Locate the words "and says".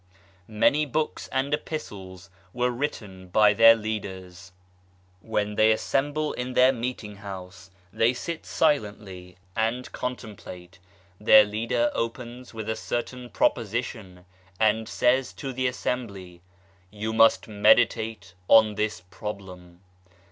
14.59-15.33